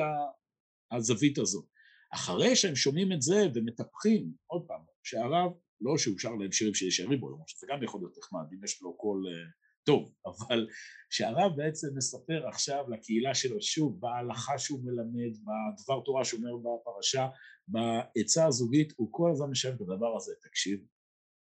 [0.93, 1.67] הזווית הזאת.
[2.15, 7.01] אחרי שהם שומעים את זה ומטפחים, עוד פעם, שהרב, לא שהוא שר להם שירים שיש
[7.01, 9.51] בו, למרות שזה גם יכול להיות נחמד, אם יש לו קול uh,
[9.85, 10.67] טוב, אבל
[11.11, 17.29] שהרב בעצם מספר עכשיו לקהילה שלו, שוב, בהלכה שהוא מלמד, בדבר תורה שהוא אומר בפרשה,
[17.69, 20.81] בעצה הזוגית, הוא כל הזמן משלם את הדבר הזה, תקשיב,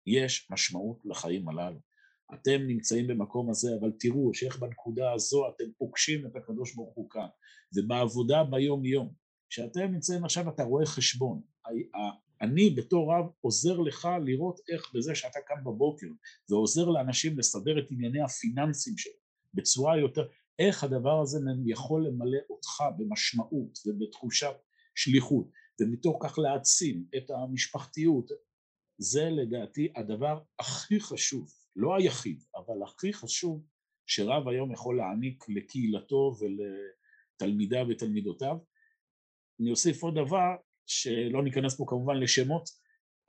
[0.07, 1.81] יש משמעות לחיים הללו.
[2.35, 7.11] אתם נמצאים במקום הזה, אבל תראו שאיך בנקודה הזו אתם פוגשים את הקדוש ברוך הוא
[7.11, 7.27] כאן,
[7.77, 9.15] ובעבודה ביום יום,
[9.51, 11.41] כשאתם נמצאים עכשיו אתה רואה חשבון,
[12.41, 16.07] אני בתור רב עוזר לך לראות איך בזה שאתה קם בבוקר
[16.51, 19.17] ועוזר לאנשים לסדר את ענייני הפיננסים שלהם
[19.55, 24.55] בצורה יותר, איך הדבר הזה יכול למלא אותך במשמעות ובתחושת
[24.95, 28.31] שליחות ומתוך כך להעצים את המשפחתיות,
[28.99, 33.67] זה לדעתי הדבר הכי חשוב לא היחיד, אבל הכי חשוב
[34.07, 38.57] שרב היום יכול להעניק לקהילתו ולתלמידיו ותלמידותיו.
[39.61, 42.69] אני אוסיף עוד דבר, שלא ניכנס פה כמובן לשמות,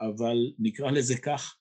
[0.01, 1.57] אבל נקרא לזה כך,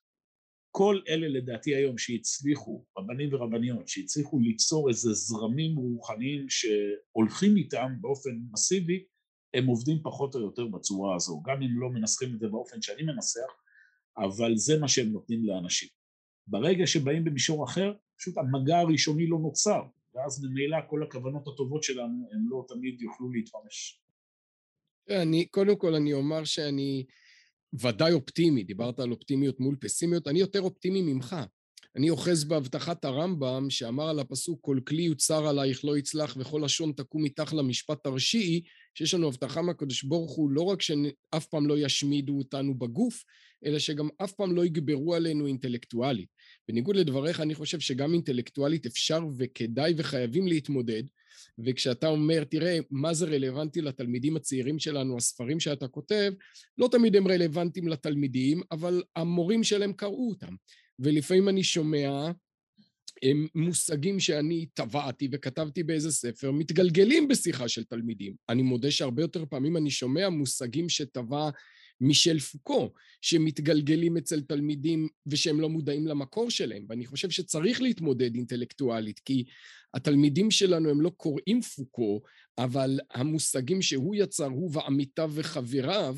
[0.70, 8.30] כל אלה לדעתי היום שהצליחו, רבנים ורבניות, שהצליחו ליצור איזה זרמים רוחניים שהולכים איתם באופן
[8.52, 9.04] מסיבי,
[9.54, 13.02] הם עובדים פחות או יותר בצורה הזו, גם אם לא מנסחים את זה באופן שאני
[13.02, 13.50] מנסח,
[14.18, 15.88] אבל זה מה שהם נותנים לאנשים.
[16.46, 19.82] ברגע שבאים במישור אחר, פשוט המגע הראשוני לא נוצר,
[20.14, 24.00] ואז ממילא כל הכוונות הטובות שלנו הם לא תמיד יוכלו להתממש.
[25.08, 27.06] אני, קודם כל אני אומר שאני
[27.80, 31.36] ודאי אופטימי, דיברת על אופטימיות מול פסימיות, אני יותר אופטימי ממך.
[31.96, 36.92] אני אוחז בהבטחת הרמב"ם שאמר על הפסוק כל כלי יוצר עלייך לא יצלח וכל לשון
[36.92, 38.62] תקום מתח למשפט תרשיעי,
[38.94, 43.24] שיש לנו הבטחה מהקדוש ברוך הוא לא רק שאף פעם לא ישמידו אותנו בגוף,
[43.64, 46.28] אלא שגם אף פעם לא יגברו עלינו אינטלקטואלית.
[46.68, 51.02] בניגוד לדבריך, אני חושב שגם אינטלקטואלית אפשר וכדאי וחייבים להתמודד,
[51.58, 56.32] וכשאתה אומר, תראה, מה זה רלוונטי לתלמידים הצעירים שלנו, הספרים שאתה כותב,
[56.78, 60.54] לא תמיד הם רלוונטיים לתלמידים, אבל המורים שלהם קראו אותם.
[60.98, 62.30] ולפעמים אני שומע
[63.22, 68.34] הם מושגים שאני טבעתי וכתבתי באיזה ספר, מתגלגלים בשיחה של תלמידים.
[68.48, 71.50] אני מודה שהרבה יותר פעמים אני שומע מושגים שטבע
[72.00, 79.18] מישל פוקו, שמתגלגלים אצל תלמידים ושהם לא מודעים למקור שלהם, ואני חושב שצריך להתמודד אינטלקטואלית,
[79.18, 79.44] כי
[79.94, 82.20] התלמידים שלנו הם לא קוראים פוקו,
[82.58, 86.16] אבל המושגים שהוא יצר, הוא ועמיתיו וחבריו,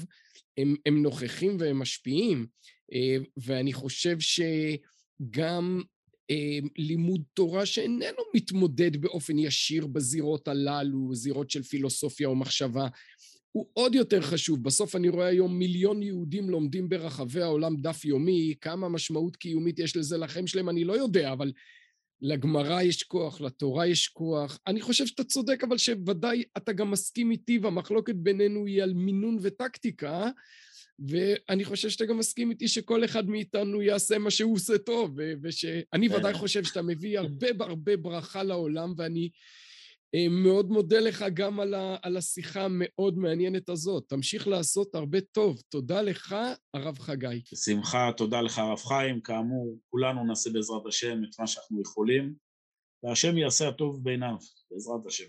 [0.59, 2.47] הם, הם נוכחים והם משפיעים,
[2.93, 5.92] אה, ואני חושב שגם אה,
[6.79, 12.89] לימוד תורה שאיננו מתמודד באופן ישיר בזירות הללו, זירות של פילוסופיה או מחשבה,
[13.53, 14.63] הוא עוד יותר חשוב.
[14.63, 19.97] בסוף אני רואה היום מיליון יהודים לומדים ברחבי העולם דף יומי, כמה משמעות קיומית יש
[19.97, 21.53] לזה לחיים שלהם, אני לא יודע, אבל
[22.23, 24.59] לגמרא יש כוח, לתורה יש כוח.
[24.67, 29.39] אני חושב שאתה צודק, אבל שוודאי אתה גם מסכים איתי, והמחלוקת בינינו היא על מינון
[29.43, 30.31] וטקטיקה,
[30.99, 36.09] ואני חושב שאתה גם מסכים איתי שכל אחד מאיתנו יעשה מה שהוא עושה טוב, ושאני
[36.09, 36.15] כן.
[36.15, 39.31] ודאי חושב שאתה מביא הרבה הרבה ברכה לעולם, ואני
[40.15, 44.05] אה, מאוד מודה לך גם על, ה, על השיחה המאוד מעניינת הזאת.
[44.09, 45.63] תמשיך לעשות הרבה טוב.
[45.69, 46.37] תודה לך,
[46.75, 47.43] הרב חגי.
[47.53, 49.21] בשמחה, תודה לך, הרב חיים.
[49.21, 52.35] כאמור, כולנו נעשה בעזרת השם את מה שאנחנו יכולים,
[53.03, 54.37] והשם יעשה הטוב בעיניו,
[54.71, 55.25] בעזרת השם.